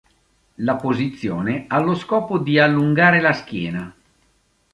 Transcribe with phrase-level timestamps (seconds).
[0.55, 3.95] La posizione ha lo scopo di allungare la schiena.